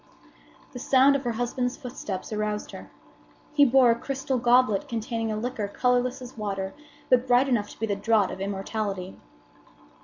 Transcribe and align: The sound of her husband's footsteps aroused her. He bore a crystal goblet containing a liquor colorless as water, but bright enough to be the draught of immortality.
The 0.71 0.79
sound 0.79 1.15
of 1.15 1.23
her 1.25 1.33
husband's 1.33 1.77
footsteps 1.77 2.33
aroused 2.33 2.71
her. 2.71 2.89
He 3.53 3.65
bore 3.65 3.91
a 3.91 3.95
crystal 3.99 4.39
goblet 4.39 4.87
containing 4.87 5.31
a 5.31 5.37
liquor 5.37 5.67
colorless 5.67 6.23
as 6.23 6.35
water, 6.35 6.73
but 7.09 7.27
bright 7.27 7.47
enough 7.47 7.69
to 7.69 7.79
be 7.79 7.85
the 7.85 7.95
draught 7.95 8.31
of 8.31 8.41
immortality. 8.41 9.19